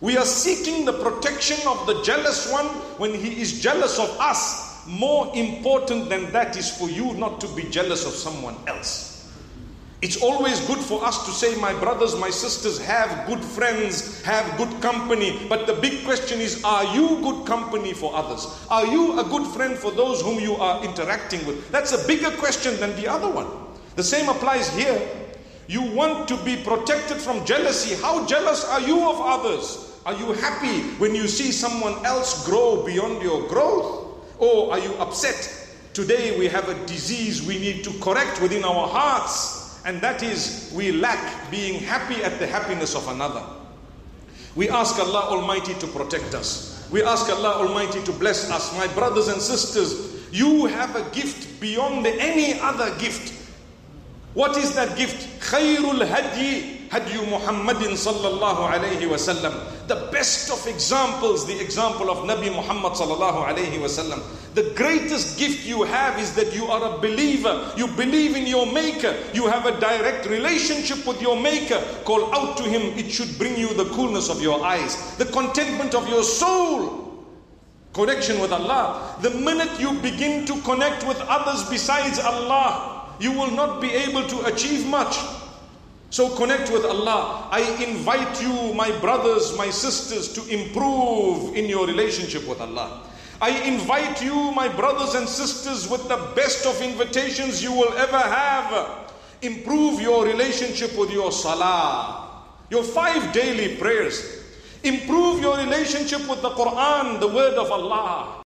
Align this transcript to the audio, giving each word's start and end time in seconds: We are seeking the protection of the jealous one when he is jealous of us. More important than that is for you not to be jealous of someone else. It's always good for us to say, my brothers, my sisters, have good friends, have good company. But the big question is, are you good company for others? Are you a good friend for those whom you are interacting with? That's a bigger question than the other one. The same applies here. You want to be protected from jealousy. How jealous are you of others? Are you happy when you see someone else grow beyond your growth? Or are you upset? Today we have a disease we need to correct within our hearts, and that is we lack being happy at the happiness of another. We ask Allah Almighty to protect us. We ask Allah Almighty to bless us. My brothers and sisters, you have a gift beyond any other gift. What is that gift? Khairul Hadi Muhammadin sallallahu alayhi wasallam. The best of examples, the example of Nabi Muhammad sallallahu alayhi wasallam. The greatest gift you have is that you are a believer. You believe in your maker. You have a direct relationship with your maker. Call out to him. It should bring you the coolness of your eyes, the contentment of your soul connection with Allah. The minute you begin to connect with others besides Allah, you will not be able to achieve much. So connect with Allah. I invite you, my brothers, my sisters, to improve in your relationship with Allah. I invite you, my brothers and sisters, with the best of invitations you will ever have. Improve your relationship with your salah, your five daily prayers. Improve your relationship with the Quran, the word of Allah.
We 0.00 0.16
are 0.16 0.24
seeking 0.24 0.86
the 0.86 0.94
protection 0.94 1.58
of 1.68 1.86
the 1.86 2.02
jealous 2.02 2.50
one 2.50 2.66
when 2.96 3.12
he 3.12 3.40
is 3.40 3.60
jealous 3.60 3.98
of 3.98 4.08
us. 4.18 4.86
More 4.86 5.30
important 5.36 6.08
than 6.08 6.32
that 6.32 6.56
is 6.56 6.70
for 6.70 6.88
you 6.88 7.12
not 7.14 7.40
to 7.42 7.48
be 7.54 7.64
jealous 7.64 8.06
of 8.06 8.12
someone 8.12 8.56
else. 8.66 9.30
It's 10.00 10.22
always 10.22 10.58
good 10.66 10.78
for 10.78 11.04
us 11.04 11.26
to 11.26 11.30
say, 11.30 11.60
my 11.60 11.78
brothers, 11.78 12.16
my 12.16 12.30
sisters, 12.30 12.78
have 12.78 13.26
good 13.26 13.44
friends, 13.44 14.22
have 14.22 14.56
good 14.56 14.80
company. 14.80 15.46
But 15.46 15.66
the 15.66 15.74
big 15.74 16.06
question 16.06 16.40
is, 16.40 16.64
are 16.64 16.84
you 16.94 17.20
good 17.20 17.46
company 17.46 17.92
for 17.92 18.16
others? 18.16 18.46
Are 18.70 18.86
you 18.86 19.20
a 19.20 19.24
good 19.24 19.46
friend 19.48 19.76
for 19.76 19.90
those 19.90 20.22
whom 20.22 20.40
you 20.40 20.54
are 20.54 20.82
interacting 20.82 21.44
with? 21.46 21.70
That's 21.70 21.92
a 21.92 22.06
bigger 22.06 22.30
question 22.30 22.80
than 22.80 22.96
the 22.96 23.06
other 23.06 23.28
one. 23.28 23.48
The 23.96 24.02
same 24.02 24.30
applies 24.30 24.74
here. 24.74 25.06
You 25.68 25.82
want 25.82 26.26
to 26.28 26.36
be 26.44 26.56
protected 26.56 27.18
from 27.18 27.44
jealousy. 27.44 27.94
How 27.96 28.24
jealous 28.24 28.64
are 28.64 28.80
you 28.80 29.06
of 29.06 29.20
others? 29.20 29.89
Are 30.06 30.14
you 30.14 30.32
happy 30.32 30.80
when 30.98 31.14
you 31.14 31.28
see 31.28 31.52
someone 31.52 32.04
else 32.06 32.46
grow 32.46 32.84
beyond 32.84 33.22
your 33.22 33.46
growth? 33.48 34.06
Or 34.38 34.72
are 34.72 34.78
you 34.78 34.94
upset? 34.94 35.68
Today 35.92 36.38
we 36.38 36.46
have 36.48 36.68
a 36.68 36.86
disease 36.86 37.42
we 37.46 37.58
need 37.58 37.84
to 37.84 37.90
correct 38.00 38.40
within 38.40 38.64
our 38.64 38.88
hearts, 38.88 39.80
and 39.84 40.00
that 40.00 40.22
is 40.22 40.72
we 40.74 40.92
lack 40.92 41.50
being 41.50 41.80
happy 41.80 42.22
at 42.22 42.38
the 42.38 42.46
happiness 42.46 42.94
of 42.94 43.06
another. 43.08 43.44
We 44.56 44.68
ask 44.70 44.98
Allah 44.98 45.28
Almighty 45.30 45.74
to 45.74 45.86
protect 45.88 46.34
us. 46.34 46.88
We 46.90 47.02
ask 47.02 47.28
Allah 47.30 47.66
Almighty 47.66 48.02
to 48.04 48.12
bless 48.12 48.50
us. 48.50 48.76
My 48.76 48.86
brothers 48.94 49.28
and 49.28 49.40
sisters, 49.40 50.26
you 50.32 50.66
have 50.66 50.96
a 50.96 51.08
gift 51.10 51.60
beyond 51.60 52.06
any 52.06 52.58
other 52.60 52.96
gift. 52.98 53.34
What 54.34 54.56
is 54.56 54.74
that 54.74 54.96
gift? 54.96 55.40
Khairul 55.40 56.00
Hadi 56.90 57.14
Muhammadin 57.30 57.94
sallallahu 57.94 58.66
alayhi 58.66 59.06
wasallam. 59.06 59.54
The 59.86 60.08
best 60.10 60.50
of 60.50 60.66
examples, 60.66 61.46
the 61.46 61.58
example 61.60 62.10
of 62.10 62.26
Nabi 62.26 62.50
Muhammad 62.52 62.94
sallallahu 62.94 63.46
alayhi 63.46 63.78
wasallam. 63.78 64.20
The 64.54 64.72
greatest 64.74 65.38
gift 65.38 65.64
you 65.64 65.84
have 65.84 66.18
is 66.18 66.34
that 66.34 66.52
you 66.52 66.66
are 66.66 66.96
a 66.96 66.98
believer. 66.98 67.72
You 67.76 67.86
believe 67.94 68.34
in 68.34 68.44
your 68.44 68.66
maker. 68.72 69.14
You 69.32 69.46
have 69.46 69.66
a 69.66 69.78
direct 69.78 70.26
relationship 70.26 71.06
with 71.06 71.22
your 71.22 71.40
maker. 71.40 71.80
Call 72.04 72.34
out 72.34 72.56
to 72.56 72.64
him. 72.64 72.82
It 72.98 73.08
should 73.08 73.38
bring 73.38 73.56
you 73.56 73.72
the 73.74 73.84
coolness 73.94 74.28
of 74.28 74.42
your 74.42 74.64
eyes, 74.64 75.16
the 75.16 75.26
contentment 75.26 75.94
of 75.94 76.08
your 76.08 76.24
soul 76.24 77.06
connection 77.92 78.40
with 78.40 78.50
Allah. 78.52 79.16
The 79.22 79.30
minute 79.30 79.78
you 79.78 79.94
begin 80.00 80.44
to 80.46 80.60
connect 80.62 81.06
with 81.06 81.20
others 81.28 81.68
besides 81.70 82.18
Allah, 82.18 83.14
you 83.20 83.30
will 83.30 83.50
not 83.52 83.80
be 83.80 83.90
able 83.90 84.26
to 84.26 84.46
achieve 84.46 84.86
much. 84.86 85.16
So 86.10 86.34
connect 86.34 86.70
with 86.72 86.84
Allah. 86.84 87.48
I 87.52 87.62
invite 87.82 88.42
you, 88.42 88.74
my 88.74 88.90
brothers, 88.98 89.56
my 89.56 89.70
sisters, 89.70 90.32
to 90.34 90.46
improve 90.48 91.54
in 91.56 91.66
your 91.66 91.86
relationship 91.86 92.46
with 92.48 92.60
Allah. 92.60 93.02
I 93.40 93.50
invite 93.62 94.20
you, 94.20 94.50
my 94.52 94.68
brothers 94.68 95.14
and 95.14 95.28
sisters, 95.28 95.88
with 95.88 96.08
the 96.08 96.32
best 96.34 96.66
of 96.66 96.82
invitations 96.82 97.62
you 97.62 97.72
will 97.72 97.92
ever 97.94 98.18
have. 98.18 99.12
Improve 99.40 100.00
your 100.02 100.26
relationship 100.26 100.98
with 100.98 101.10
your 101.10 101.32
salah, 101.32 102.42
your 102.68 102.82
five 102.82 103.32
daily 103.32 103.76
prayers. 103.76 104.44
Improve 104.82 105.40
your 105.40 105.56
relationship 105.58 106.28
with 106.28 106.42
the 106.42 106.50
Quran, 106.50 107.20
the 107.20 107.28
word 107.28 107.54
of 107.54 107.70
Allah. 107.70 108.39